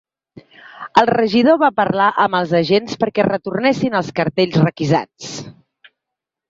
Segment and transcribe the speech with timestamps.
[1.01, 5.35] El regidor va parlar amb els agents perquè retornessin els cartells requisats.